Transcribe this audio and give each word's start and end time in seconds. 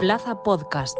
Plaza 0.00 0.42
Podcast. 0.42 0.98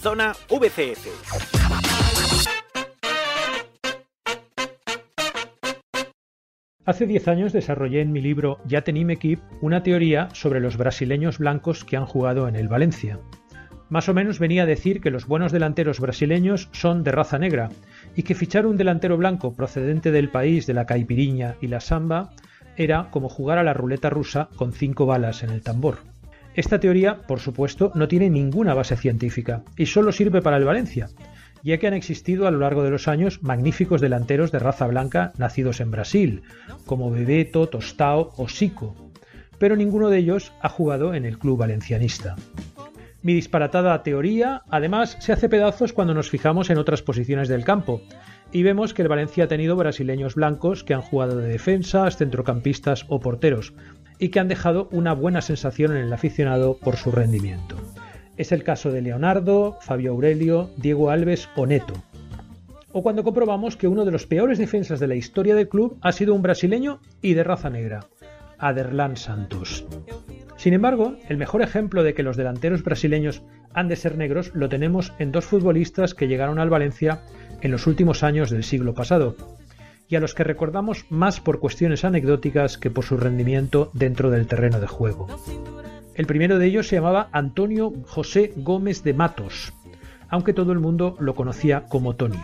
Zona 0.00 0.32
VCF. 0.50 1.06
Hace 6.84 7.06
10 7.06 7.28
años 7.28 7.52
desarrollé 7.52 8.00
en 8.00 8.12
mi 8.12 8.20
libro 8.20 8.58
Ya 8.66 8.82
tenim 8.82 9.10
equip 9.10 9.40
una 9.62 9.82
teoría 9.82 10.28
sobre 10.32 10.60
los 10.60 10.76
brasileños 10.76 11.38
blancos 11.38 11.84
que 11.84 11.96
han 11.96 12.06
jugado 12.06 12.48
en 12.48 12.56
el 12.56 12.68
Valencia. 12.68 13.20
Más 13.90 14.08
o 14.08 14.14
menos 14.14 14.38
venía 14.38 14.64
a 14.64 14.66
decir 14.66 15.00
que 15.00 15.10
los 15.10 15.26
buenos 15.26 15.52
delanteros 15.52 16.00
brasileños 16.00 16.68
son 16.72 17.04
de 17.04 17.12
raza 17.12 17.38
negra 17.38 17.68
y 18.16 18.24
que 18.24 18.34
fichar 18.34 18.66
un 18.66 18.76
delantero 18.76 19.16
blanco 19.16 19.54
procedente 19.54 20.10
del 20.10 20.30
país 20.30 20.66
de 20.66 20.74
la 20.74 20.86
caipiriña 20.86 21.56
y 21.60 21.68
la 21.68 21.80
samba 21.80 22.32
era 22.76 23.10
como 23.10 23.28
jugar 23.28 23.58
a 23.58 23.62
la 23.62 23.74
ruleta 23.74 24.10
rusa 24.10 24.48
con 24.56 24.72
cinco 24.72 25.06
balas 25.06 25.42
en 25.42 25.50
el 25.50 25.62
tambor. 25.62 25.98
Esta 26.54 26.78
teoría, 26.78 27.22
por 27.26 27.40
supuesto, 27.40 27.90
no 27.94 28.06
tiene 28.06 28.30
ninguna 28.30 28.74
base 28.74 28.96
científica 28.96 29.62
y 29.76 29.86
solo 29.86 30.12
sirve 30.12 30.40
para 30.40 30.56
el 30.56 30.64
Valencia, 30.64 31.08
ya 31.64 31.78
que 31.78 31.86
han 31.86 31.94
existido 31.94 32.46
a 32.46 32.50
lo 32.50 32.60
largo 32.60 32.84
de 32.84 32.90
los 32.90 33.08
años 33.08 33.42
magníficos 33.42 34.00
delanteros 34.00 34.52
de 34.52 34.60
raza 34.60 34.86
blanca 34.86 35.32
nacidos 35.36 35.80
en 35.80 35.90
Brasil, 35.90 36.42
como 36.86 37.10
Bebeto, 37.10 37.68
Tostao 37.68 38.32
o 38.36 38.48
Sico, 38.48 38.94
pero 39.58 39.74
ninguno 39.74 40.10
de 40.10 40.18
ellos 40.18 40.52
ha 40.60 40.68
jugado 40.68 41.14
en 41.14 41.24
el 41.24 41.38
club 41.38 41.58
valencianista. 41.58 42.36
Mi 43.22 43.32
disparatada 43.32 44.02
teoría, 44.02 44.62
además, 44.68 45.16
se 45.18 45.32
hace 45.32 45.48
pedazos 45.48 45.94
cuando 45.94 46.12
nos 46.12 46.28
fijamos 46.28 46.68
en 46.68 46.76
otras 46.76 47.00
posiciones 47.00 47.48
del 47.48 47.64
campo, 47.64 48.02
y 48.54 48.62
vemos 48.62 48.94
que 48.94 49.02
el 49.02 49.08
Valencia 49.08 49.44
ha 49.44 49.48
tenido 49.48 49.74
brasileños 49.74 50.36
blancos 50.36 50.84
que 50.84 50.94
han 50.94 51.02
jugado 51.02 51.36
de 51.36 51.48
defensas, 51.48 52.16
centrocampistas 52.16 53.04
o 53.08 53.18
porteros, 53.18 53.74
y 54.20 54.28
que 54.28 54.38
han 54.38 54.46
dejado 54.46 54.88
una 54.92 55.12
buena 55.12 55.42
sensación 55.42 55.90
en 55.90 56.04
el 56.04 56.12
aficionado 56.12 56.78
por 56.78 56.94
su 56.94 57.10
rendimiento. 57.10 57.74
Es 58.36 58.52
el 58.52 58.62
caso 58.62 58.92
de 58.92 59.02
Leonardo, 59.02 59.76
Fabio 59.80 60.12
Aurelio, 60.12 60.70
Diego 60.76 61.10
Alves 61.10 61.48
o 61.56 61.66
Neto. 61.66 61.94
O 62.92 63.02
cuando 63.02 63.24
comprobamos 63.24 63.76
que 63.76 63.88
uno 63.88 64.04
de 64.04 64.12
los 64.12 64.24
peores 64.24 64.58
defensas 64.58 65.00
de 65.00 65.08
la 65.08 65.16
historia 65.16 65.56
del 65.56 65.68
club 65.68 65.98
ha 66.00 66.12
sido 66.12 66.32
un 66.32 66.42
brasileño 66.42 67.00
y 67.20 67.34
de 67.34 67.42
raza 67.42 67.70
negra, 67.70 68.06
Aderlan 68.58 69.16
Santos. 69.16 69.84
Sin 70.64 70.72
embargo, 70.72 71.18
el 71.28 71.36
mejor 71.36 71.60
ejemplo 71.60 72.02
de 72.02 72.14
que 72.14 72.22
los 72.22 72.38
delanteros 72.38 72.82
brasileños 72.82 73.42
han 73.74 73.86
de 73.86 73.96
ser 73.96 74.16
negros 74.16 74.50
lo 74.54 74.70
tenemos 74.70 75.12
en 75.18 75.30
dos 75.30 75.44
futbolistas 75.44 76.14
que 76.14 76.26
llegaron 76.26 76.58
al 76.58 76.70
Valencia 76.70 77.20
en 77.60 77.70
los 77.70 77.86
últimos 77.86 78.22
años 78.22 78.48
del 78.48 78.64
siglo 78.64 78.94
pasado, 78.94 79.36
y 80.08 80.16
a 80.16 80.20
los 80.20 80.32
que 80.32 80.42
recordamos 80.42 81.04
más 81.10 81.38
por 81.38 81.60
cuestiones 81.60 82.02
anecdóticas 82.06 82.78
que 82.78 82.90
por 82.90 83.04
su 83.04 83.18
rendimiento 83.18 83.90
dentro 83.92 84.30
del 84.30 84.46
terreno 84.46 84.80
de 84.80 84.86
juego. 84.86 85.26
El 86.14 86.24
primero 86.24 86.58
de 86.58 86.64
ellos 86.64 86.88
se 86.88 86.96
llamaba 86.96 87.28
Antonio 87.32 87.92
José 88.06 88.54
Gómez 88.56 89.02
de 89.02 89.12
Matos, 89.12 89.74
aunque 90.30 90.54
todo 90.54 90.72
el 90.72 90.80
mundo 90.80 91.14
lo 91.20 91.34
conocía 91.34 91.82
como 91.90 92.16
Tony. 92.16 92.40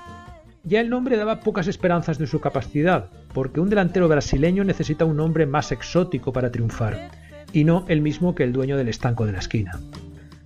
Ya 0.62 0.82
el 0.82 0.90
nombre 0.90 1.16
daba 1.16 1.40
pocas 1.40 1.68
esperanzas 1.68 2.18
de 2.18 2.26
su 2.26 2.38
capacidad, 2.38 3.08
porque 3.32 3.60
un 3.60 3.70
delantero 3.70 4.08
brasileño 4.08 4.62
necesita 4.62 5.06
un 5.06 5.16
nombre 5.16 5.46
más 5.46 5.72
exótico 5.72 6.34
para 6.34 6.50
triunfar, 6.52 7.08
y 7.52 7.64
no 7.64 7.84
el 7.88 8.00
mismo 8.00 8.34
que 8.34 8.44
el 8.44 8.52
dueño 8.52 8.76
del 8.76 8.88
estanco 8.88 9.26
de 9.26 9.32
la 9.32 9.38
esquina. 9.38 9.80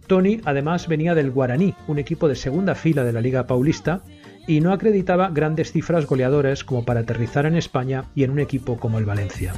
Tony 0.07 0.41
además 0.45 0.89
venía 0.89 1.15
del 1.15 1.31
Guaraní, 1.31 1.75
un 1.89 1.99
equipo 1.99 2.29
de 2.29 2.37
segunda 2.37 2.75
fila 2.75 3.05
de 3.05 3.13
la 3.13 3.21
Liga 3.21 3.47
Paulista, 3.47 4.03
y 4.47 4.61
no 4.61 4.73
acreditaba 4.73 5.31
grandes 5.31 5.73
cifras 5.73 6.07
goleadoras 6.07 6.65
como 6.65 6.85
para 6.85 7.01
aterrizar 7.01 7.47
en 7.47 7.57
España 7.57 8.05
y 8.15 8.25
en 8.25 8.31
un 8.31 8.41
equipo 8.41 8.77
como 8.77 8.99
el 8.99 9.07
Valencia. 9.07 9.55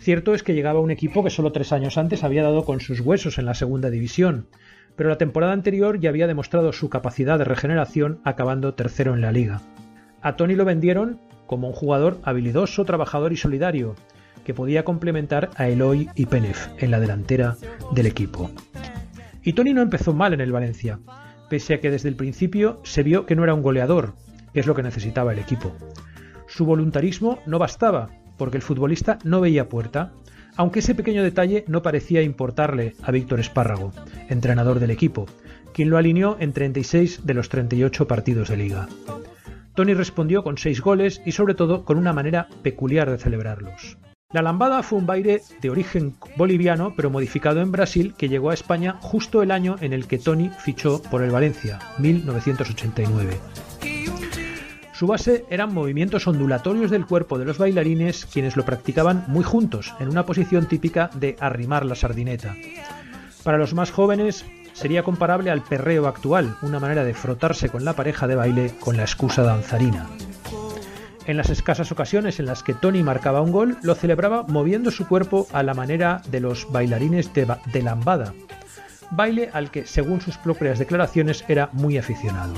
Cierto 0.00 0.34
es 0.34 0.42
que 0.42 0.54
llegaba 0.54 0.80
un 0.80 0.90
equipo 0.90 1.22
que 1.22 1.30
solo 1.30 1.52
tres 1.52 1.72
años 1.72 1.98
antes 1.98 2.24
había 2.24 2.42
dado 2.42 2.64
con 2.64 2.80
sus 2.80 3.00
huesos 3.00 3.38
en 3.38 3.46
la 3.46 3.54
segunda 3.54 3.90
división, 3.90 4.46
pero 4.96 5.08
la 5.08 5.18
temporada 5.18 5.52
anterior 5.52 6.00
ya 6.00 6.08
había 6.08 6.26
demostrado 6.26 6.72
su 6.72 6.88
capacidad 6.88 7.38
de 7.38 7.44
regeneración 7.44 8.20
acabando 8.24 8.74
tercero 8.74 9.14
en 9.14 9.20
la 9.20 9.30
liga. 9.30 9.60
A 10.22 10.36
Tony 10.36 10.54
lo 10.56 10.64
vendieron 10.64 11.20
como 11.46 11.68
un 11.68 11.74
jugador 11.74 12.18
habilidoso, 12.22 12.84
trabajador 12.84 13.32
y 13.32 13.36
solidario, 13.36 13.94
que 14.50 14.54
podía 14.54 14.82
complementar 14.82 15.50
a 15.54 15.68
Eloy 15.68 16.08
y 16.16 16.26
Penef 16.26 16.66
en 16.78 16.90
la 16.90 16.98
delantera 16.98 17.56
del 17.92 18.06
equipo. 18.06 18.50
Y 19.44 19.52
Tony 19.52 19.72
no 19.72 19.80
empezó 19.80 20.12
mal 20.12 20.34
en 20.34 20.40
el 20.40 20.50
Valencia, 20.50 20.98
pese 21.48 21.74
a 21.74 21.80
que 21.80 21.88
desde 21.88 22.08
el 22.08 22.16
principio 22.16 22.80
se 22.82 23.04
vio 23.04 23.26
que 23.26 23.36
no 23.36 23.44
era 23.44 23.54
un 23.54 23.62
goleador, 23.62 24.14
que 24.52 24.58
es 24.58 24.66
lo 24.66 24.74
que 24.74 24.82
necesitaba 24.82 25.32
el 25.32 25.38
equipo. 25.38 25.72
Su 26.48 26.64
voluntarismo 26.64 27.38
no 27.46 27.60
bastaba, 27.60 28.10
porque 28.38 28.56
el 28.56 28.64
futbolista 28.64 29.20
no 29.22 29.40
veía 29.40 29.68
puerta, 29.68 30.14
aunque 30.56 30.80
ese 30.80 30.96
pequeño 30.96 31.22
detalle 31.22 31.64
no 31.68 31.82
parecía 31.82 32.20
importarle 32.20 32.96
a 33.04 33.12
Víctor 33.12 33.38
Espárrago, 33.38 33.92
entrenador 34.28 34.80
del 34.80 34.90
equipo, 34.90 35.26
quien 35.72 35.90
lo 35.90 35.96
alineó 35.96 36.36
en 36.40 36.52
36 36.52 37.24
de 37.24 37.34
los 37.34 37.50
38 37.50 38.08
partidos 38.08 38.48
de 38.48 38.56
liga. 38.56 38.88
Tony 39.76 39.94
respondió 39.94 40.42
con 40.42 40.58
6 40.58 40.80
goles 40.80 41.22
y 41.24 41.30
sobre 41.30 41.54
todo 41.54 41.84
con 41.84 41.98
una 41.98 42.12
manera 42.12 42.48
peculiar 42.64 43.08
de 43.08 43.18
celebrarlos. 43.18 43.96
La 44.32 44.42
lambada 44.42 44.84
fue 44.84 45.00
un 45.00 45.06
baile 45.06 45.42
de 45.60 45.70
origen 45.70 46.14
boliviano, 46.36 46.94
pero 46.94 47.10
modificado 47.10 47.60
en 47.60 47.72
Brasil, 47.72 48.14
que 48.16 48.28
llegó 48.28 48.50
a 48.50 48.54
España 48.54 48.96
justo 49.00 49.42
el 49.42 49.50
año 49.50 49.74
en 49.80 49.92
el 49.92 50.06
que 50.06 50.18
Tony 50.18 50.50
fichó 50.50 51.02
por 51.02 51.22
el 51.22 51.32
Valencia, 51.32 51.80
1989. 51.98 53.40
Su 54.92 55.08
base 55.08 55.44
eran 55.50 55.74
movimientos 55.74 56.28
ondulatorios 56.28 56.92
del 56.92 57.06
cuerpo 57.06 57.40
de 57.40 57.44
los 57.44 57.58
bailarines, 57.58 58.24
quienes 58.24 58.56
lo 58.56 58.64
practicaban 58.64 59.24
muy 59.26 59.42
juntos, 59.42 59.94
en 59.98 60.08
una 60.08 60.24
posición 60.24 60.66
típica 60.66 61.10
de 61.14 61.34
arrimar 61.40 61.84
la 61.84 61.96
sardineta. 61.96 62.54
Para 63.42 63.58
los 63.58 63.74
más 63.74 63.90
jóvenes, 63.90 64.44
sería 64.74 65.02
comparable 65.02 65.50
al 65.50 65.64
perreo 65.64 66.06
actual, 66.06 66.56
una 66.62 66.78
manera 66.78 67.02
de 67.02 67.14
frotarse 67.14 67.68
con 67.68 67.84
la 67.84 67.94
pareja 67.94 68.28
de 68.28 68.36
baile 68.36 68.74
con 68.78 68.96
la 68.96 69.02
excusa 69.02 69.42
danzarina. 69.42 70.06
En 71.30 71.36
las 71.36 71.48
escasas 71.48 71.92
ocasiones 71.92 72.40
en 72.40 72.46
las 72.46 72.64
que 72.64 72.74
Tony 72.74 73.04
marcaba 73.04 73.40
un 73.40 73.52
gol, 73.52 73.76
lo 73.82 73.94
celebraba 73.94 74.42
moviendo 74.48 74.90
su 74.90 75.06
cuerpo 75.06 75.46
a 75.52 75.62
la 75.62 75.74
manera 75.74 76.22
de 76.28 76.40
los 76.40 76.66
bailarines 76.72 77.32
de, 77.32 77.46
de 77.72 77.82
lambada, 77.82 78.34
baile 79.12 79.48
al 79.52 79.70
que, 79.70 79.86
según 79.86 80.20
sus 80.20 80.38
propias 80.38 80.80
declaraciones, 80.80 81.44
era 81.46 81.70
muy 81.72 81.98
aficionado. 81.98 82.54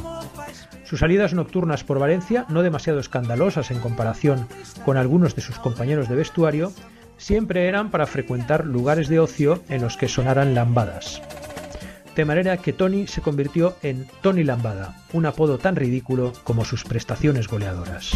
Sus 0.84 1.00
salidas 1.00 1.34
nocturnas 1.34 1.84
por 1.84 1.98
Valencia, 1.98 2.46
no 2.48 2.62
demasiado 2.62 2.98
escandalosas 2.98 3.70
en 3.70 3.78
comparación 3.78 4.48
con 4.86 4.96
algunos 4.96 5.36
de 5.36 5.42
sus 5.42 5.58
compañeros 5.58 6.08
de 6.08 6.16
vestuario, 6.16 6.72
siempre 7.18 7.68
eran 7.68 7.90
para 7.90 8.06
frecuentar 8.06 8.64
lugares 8.64 9.08
de 9.08 9.20
ocio 9.20 9.62
en 9.68 9.82
los 9.82 9.98
que 9.98 10.08
sonaran 10.08 10.54
lambadas. 10.54 11.20
De 12.16 12.24
manera 12.24 12.56
que 12.56 12.72
Tony 12.72 13.06
se 13.06 13.20
convirtió 13.20 13.76
en 13.82 14.06
Tony 14.22 14.44
Lambada, 14.44 14.96
un 15.12 15.26
apodo 15.26 15.58
tan 15.58 15.76
ridículo 15.76 16.32
como 16.44 16.64
sus 16.64 16.84
prestaciones 16.84 17.48
goleadoras. 17.48 18.12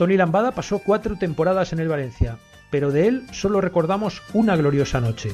Tony 0.00 0.16
Lambada 0.16 0.52
pasó 0.52 0.78
cuatro 0.78 1.16
temporadas 1.16 1.74
en 1.74 1.78
el 1.78 1.88
Valencia, 1.88 2.38
pero 2.70 2.90
de 2.90 3.06
él 3.06 3.26
solo 3.32 3.60
recordamos 3.60 4.22
una 4.32 4.56
gloriosa 4.56 4.98
noche, 4.98 5.30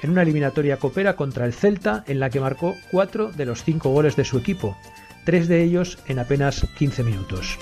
en 0.00 0.08
una 0.08 0.22
eliminatoria 0.22 0.78
copera 0.78 1.16
contra 1.16 1.44
el 1.44 1.52
Celta 1.52 2.02
en 2.06 2.18
la 2.18 2.30
que 2.30 2.40
marcó 2.40 2.76
cuatro 2.90 3.30
de 3.30 3.44
los 3.44 3.62
cinco 3.62 3.90
goles 3.90 4.16
de 4.16 4.24
su 4.24 4.38
equipo, 4.38 4.74
tres 5.26 5.48
de 5.48 5.62
ellos 5.62 5.98
en 6.06 6.18
apenas 6.18 6.66
15 6.78 7.04
minutos. 7.04 7.58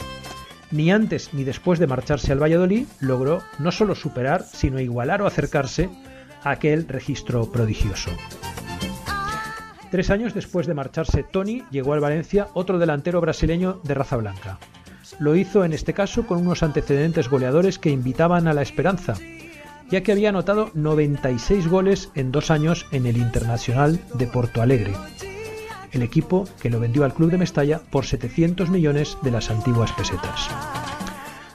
Ni 0.70 0.92
antes 0.92 1.34
ni 1.34 1.42
después 1.42 1.80
de 1.80 1.88
marcharse 1.88 2.30
al 2.30 2.40
Valladolid 2.40 2.86
logró 3.00 3.42
no 3.58 3.72
solo 3.72 3.96
superar, 3.96 4.44
sino 4.44 4.78
igualar 4.78 5.22
o 5.22 5.26
acercarse 5.26 5.90
a 6.44 6.50
aquel 6.50 6.86
registro 6.86 7.50
prodigioso. 7.50 8.12
Tres 9.90 10.08
años 10.10 10.34
después 10.34 10.68
de 10.68 10.74
marcharse 10.74 11.24
Tony, 11.24 11.64
llegó 11.72 11.94
al 11.94 12.00
Valencia 12.00 12.46
otro 12.54 12.78
delantero 12.78 13.20
brasileño 13.20 13.80
de 13.82 13.94
raza 13.94 14.16
blanca, 14.16 14.60
lo 15.18 15.34
hizo 15.36 15.64
en 15.64 15.72
este 15.72 15.94
caso 15.94 16.26
con 16.26 16.38
unos 16.38 16.62
antecedentes 16.62 17.28
goleadores 17.28 17.78
que 17.78 17.90
invitaban 17.90 18.48
a 18.48 18.52
la 18.52 18.62
esperanza, 18.62 19.14
ya 19.90 20.02
que 20.02 20.12
había 20.12 20.28
anotado 20.28 20.70
96 20.74 21.68
goles 21.68 22.10
en 22.14 22.32
dos 22.32 22.50
años 22.50 22.86
en 22.92 23.06
el 23.06 23.16
Internacional 23.16 24.00
de 24.14 24.26
Porto 24.26 24.62
Alegre, 24.62 24.92
el 25.92 26.02
equipo 26.02 26.46
que 26.60 26.70
lo 26.70 26.80
vendió 26.80 27.04
al 27.04 27.14
club 27.14 27.30
de 27.30 27.38
Mestalla 27.38 27.80
por 27.90 28.04
700 28.04 28.70
millones 28.70 29.16
de 29.22 29.30
las 29.30 29.50
antiguas 29.50 29.92
pesetas. 29.92 30.48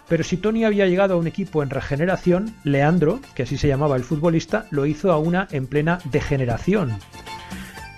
Pero 0.07 0.23
si 0.23 0.37
Tony 0.37 0.65
había 0.65 0.85
llegado 0.85 1.15
a 1.15 1.17
un 1.17 1.27
equipo 1.27 1.63
en 1.63 1.69
regeneración, 1.69 2.55
Leandro, 2.63 3.19
que 3.35 3.43
así 3.43 3.57
se 3.57 3.67
llamaba 3.67 3.95
el 3.95 4.03
futbolista, 4.03 4.67
lo 4.69 4.85
hizo 4.85 5.11
a 5.11 5.17
una 5.17 5.47
en 5.51 5.67
plena 5.67 5.99
degeneración, 6.11 6.99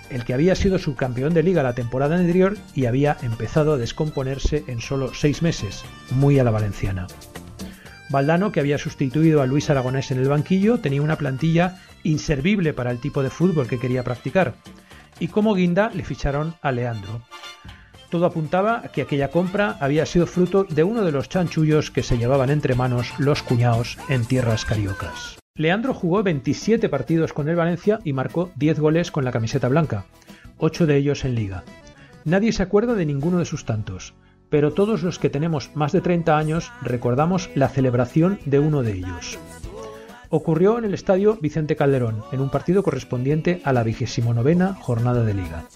el 0.10 0.26
que 0.26 0.34
había 0.34 0.56
sido 0.56 0.78
subcampeón 0.80 1.34
de 1.34 1.44
liga 1.44 1.64
la 1.64 1.76
temporada 1.76 2.16
anterior 2.16 2.58
y 2.74 2.86
había 2.86 3.18
empezado 3.22 3.74
a 3.74 3.78
descomponerse 3.78 4.64
en 4.68 4.82
solo 4.82 5.14
seis 5.14 5.42
meses, 5.42 5.84
muy 6.12 6.40
a 6.40 6.44
la 6.44 6.52
valenciana. 6.52 7.08
Valdano, 8.10 8.52
que 8.52 8.60
había 8.60 8.78
sustituido 8.78 9.42
a 9.42 9.46
Luis 9.46 9.70
Aragonés 9.70 10.12
en 10.12 10.20
el 10.20 10.30
banquillo, 10.30 10.80
tenía 10.80 11.02
una 11.02 11.18
plantilla 11.18 11.80
inservible 12.04 12.74
para 12.74 12.92
el 12.92 13.00
tipo 13.00 13.24
de 13.24 13.30
fútbol 13.30 13.68
que 13.68 13.80
quería 13.80 14.04
practicar, 14.04 14.54
y 15.20 15.28
como 15.28 15.56
guinda 15.56 15.90
le 15.90 16.04
ficharon 16.04 16.56
a 16.62 16.72
Leandro. 16.72 17.22
Todo 18.10 18.28
apuntaba 18.28 18.82
a 18.86 18.90
que 18.90 19.02
aquella 19.02 19.30
compra 19.30 19.78
había 19.80 20.06
sido 20.06 20.28
fruto 20.28 20.66
de 20.66 20.84
uno 20.84 21.04
de 21.04 21.12
los 21.12 21.30
chanchullos 21.30 21.92
que 21.92 22.04
se 22.04 22.18
llevaban 22.18 22.50
entre 22.50 22.76
manos 22.76 23.14
los 23.18 23.42
cuñados 23.42 23.98
en 24.10 24.26
tierras 24.26 24.66
cariocas. 24.66 25.38
Leandro 25.58 25.94
jugó 25.94 26.22
27 26.22 26.90
partidos 26.90 27.32
con 27.32 27.48
el 27.48 27.56
Valencia 27.56 28.00
y 28.04 28.12
marcó 28.12 28.52
10 28.58 28.78
goles 28.78 29.10
con 29.10 29.24
la 29.24 29.32
camiseta 29.32 29.70
blanca, 29.70 30.04
8 30.58 30.86
de 30.86 30.98
ellos 30.98 31.24
en 31.24 31.34
liga. 31.34 31.64
Nadie 32.26 32.52
se 32.52 32.62
acuerda 32.62 32.94
de 32.94 33.06
ninguno 33.06 33.40
de 33.40 33.46
sus 33.46 33.64
tantos, 33.64 34.16
pero 34.50 34.74
todos 34.74 35.02
los 35.02 35.18
que 35.18 35.30
tenemos 35.30 35.74
más 35.74 35.94
de 35.94 36.02
30 36.02 36.38
años 36.38 36.74
recordamos 36.82 37.50
la 37.56 37.70
celebración 37.70 38.38
de 38.44 38.60
uno 38.60 38.84
de 38.84 38.98
ellos. 38.98 39.40
Ocurrió 40.30 40.78
en 40.78 40.84
el 40.84 40.94
estadio 40.94 41.38
Vicente 41.40 41.78
Calderón, 41.78 42.22
en 42.34 42.42
un 42.42 42.50
partido 42.50 42.84
correspondiente 42.84 43.62
a 43.64 43.72
la 43.72 43.84
vigésimo 43.84 44.34
novena 44.34 44.74
jornada 44.74 45.24
de 45.24 45.36
liga. 45.36 45.70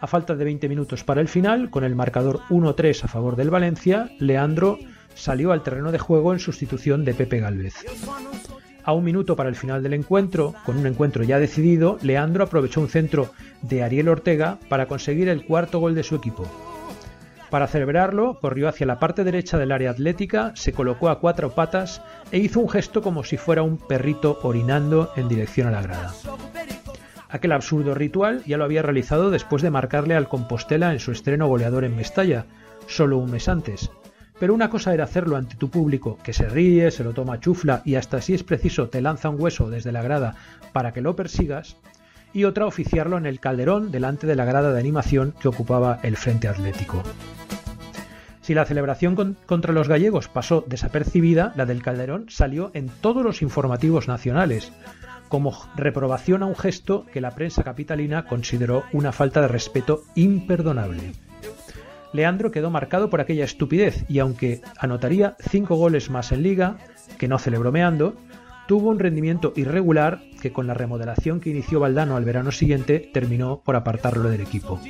A 0.00 0.06
falta 0.06 0.36
de 0.36 0.44
20 0.44 0.68
minutos 0.68 1.02
para 1.02 1.20
el 1.20 1.26
final, 1.26 1.70
con 1.70 1.82
el 1.82 1.96
marcador 1.96 2.42
1-3 2.48 3.02
a 3.02 3.08
favor 3.08 3.34
del 3.34 3.50
Valencia, 3.50 4.12
Leandro 4.20 4.78
salió 5.16 5.50
al 5.50 5.64
terreno 5.64 5.90
de 5.90 5.98
juego 5.98 6.32
en 6.32 6.38
sustitución 6.38 7.04
de 7.04 7.14
Pepe 7.14 7.40
Galvez. 7.40 7.74
A 8.84 8.92
un 8.92 9.04
minuto 9.04 9.36
para 9.36 9.48
el 9.48 9.56
final 9.56 9.82
del 9.82 9.94
encuentro, 9.94 10.54
con 10.64 10.76
un 10.78 10.86
encuentro 10.86 11.22
ya 11.22 11.38
decidido, 11.38 11.98
Leandro 12.02 12.44
aprovechó 12.44 12.80
un 12.80 12.88
centro 12.88 13.30
de 13.62 13.82
Ariel 13.82 14.08
Ortega 14.08 14.58
para 14.68 14.86
conseguir 14.86 15.28
el 15.28 15.44
cuarto 15.44 15.78
gol 15.78 15.94
de 15.94 16.02
su 16.02 16.16
equipo. 16.16 16.46
Para 17.50 17.66
celebrarlo, 17.66 18.38
corrió 18.40 18.68
hacia 18.68 18.86
la 18.86 19.00
parte 19.00 19.24
derecha 19.24 19.58
del 19.58 19.72
área 19.72 19.90
atlética, 19.90 20.52
se 20.54 20.72
colocó 20.72 21.08
a 21.08 21.18
cuatro 21.18 21.50
patas 21.50 22.00
e 22.30 22.38
hizo 22.38 22.60
un 22.60 22.68
gesto 22.68 23.02
como 23.02 23.24
si 23.24 23.36
fuera 23.36 23.62
un 23.62 23.76
perrito 23.76 24.38
orinando 24.42 25.10
en 25.16 25.28
dirección 25.28 25.66
a 25.66 25.72
la 25.72 25.82
grada. 25.82 26.14
Aquel 27.28 27.52
absurdo 27.52 27.94
ritual 27.94 28.42
ya 28.44 28.56
lo 28.56 28.64
había 28.64 28.82
realizado 28.82 29.30
después 29.30 29.62
de 29.62 29.70
marcarle 29.70 30.14
al 30.14 30.28
Compostela 30.28 30.92
en 30.92 31.00
su 31.00 31.12
estreno 31.12 31.48
goleador 31.48 31.84
en 31.84 31.96
Mestalla, 31.96 32.46
solo 32.86 33.18
un 33.18 33.30
mes 33.30 33.48
antes. 33.48 33.90
Pero 34.40 34.54
una 34.54 34.70
cosa 34.70 34.92
era 34.94 35.04
hacerlo 35.04 35.36
ante 35.36 35.54
tu 35.54 35.68
público, 35.68 36.18
que 36.24 36.32
se 36.32 36.48
ríe, 36.48 36.90
se 36.90 37.04
lo 37.04 37.12
toma 37.12 37.38
chufla 37.38 37.82
y 37.84 37.94
hasta 37.94 38.20
si 38.22 38.34
es 38.34 38.42
preciso 38.42 38.88
te 38.88 39.02
lanza 39.02 39.28
un 39.28 39.40
hueso 39.40 39.70
desde 39.70 39.92
la 39.92 40.02
grada 40.02 40.34
para 40.72 40.92
que 40.92 41.02
lo 41.02 41.14
persigas, 41.14 41.76
y 42.32 42.44
otra 42.44 42.66
oficiarlo 42.66 43.18
en 43.18 43.26
el 43.26 43.38
calderón 43.38 43.92
delante 43.92 44.26
de 44.26 44.36
la 44.36 44.46
grada 44.46 44.72
de 44.72 44.80
animación 44.80 45.34
que 45.40 45.48
ocupaba 45.48 46.00
el 46.02 46.16
Frente 46.16 46.48
Atlético. 46.48 47.02
Si 48.40 48.54
la 48.54 48.64
celebración 48.64 49.36
contra 49.46 49.74
los 49.74 49.88
gallegos 49.88 50.28
pasó 50.28 50.64
desapercibida, 50.66 51.52
la 51.54 51.66
del 51.66 51.82
Calderón 51.82 52.26
salió 52.30 52.70
en 52.74 52.88
todos 52.88 53.22
los 53.22 53.42
informativos 53.42 54.08
nacionales, 54.08 54.72
como 55.28 55.56
reprobación 55.76 56.42
a 56.42 56.46
un 56.46 56.56
gesto 56.56 57.04
que 57.12 57.20
la 57.20 57.32
prensa 57.32 57.62
capitalina 57.62 58.24
consideró 58.24 58.84
una 58.92 59.12
falta 59.12 59.42
de 59.42 59.48
respeto 59.48 60.02
imperdonable. 60.14 61.12
Leandro 62.12 62.50
quedó 62.50 62.70
marcado 62.70 63.10
por 63.10 63.20
aquella 63.20 63.44
estupidez 63.44 64.04
y 64.08 64.18
aunque 64.18 64.60
anotaría 64.78 65.36
cinco 65.38 65.76
goles 65.76 66.10
más 66.10 66.32
en 66.32 66.42
liga, 66.42 66.78
que 67.18 67.28
no 67.28 67.38
celebró 67.38 67.72
meando, 67.72 68.14
tuvo 68.66 68.90
un 68.90 68.98
rendimiento 68.98 69.52
irregular 69.56 70.20
que 70.40 70.52
con 70.52 70.66
la 70.66 70.74
remodelación 70.74 71.40
que 71.40 71.50
inició 71.50 71.80
Valdano 71.80 72.16
al 72.16 72.24
verano 72.24 72.52
siguiente 72.52 73.10
terminó 73.12 73.60
por 73.64 73.76
apartarlo 73.76 74.30
del 74.30 74.40
equipo. 74.40 74.80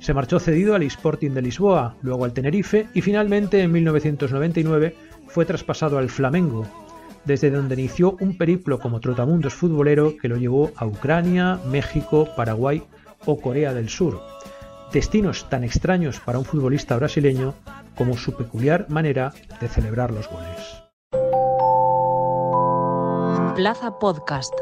Se 0.00 0.14
marchó 0.14 0.38
cedido 0.38 0.74
al 0.74 0.84
Sporting 0.84 1.32
de 1.32 1.42
Lisboa, 1.42 1.96
luego 2.02 2.24
al 2.24 2.32
Tenerife 2.32 2.86
y 2.94 3.02
finalmente 3.02 3.60
en 3.62 3.72
1999 3.72 4.94
fue 5.26 5.44
traspasado 5.44 5.98
al 5.98 6.08
Flamengo, 6.08 6.66
desde 7.24 7.50
donde 7.50 7.74
inició 7.74 8.16
un 8.20 8.38
periplo 8.38 8.78
como 8.78 9.00
trotamundos 9.00 9.54
futbolero 9.54 10.16
que 10.16 10.28
lo 10.28 10.36
llevó 10.36 10.72
a 10.76 10.86
Ucrania, 10.86 11.60
México, 11.70 12.28
Paraguay 12.36 12.82
o 13.26 13.40
Corea 13.40 13.74
del 13.74 13.88
Sur. 13.88 14.20
Destinos 14.92 15.48
tan 15.50 15.64
extraños 15.64 16.20
para 16.20 16.38
un 16.38 16.44
futbolista 16.44 16.96
brasileño 16.96 17.54
como 17.96 18.16
su 18.16 18.34
peculiar 18.34 18.86
manera 18.88 19.32
de 19.60 19.68
celebrar 19.68 20.10
los 20.10 20.28
goles. 20.28 20.82
Plaza 23.54 23.98
Podcast. 23.98 24.54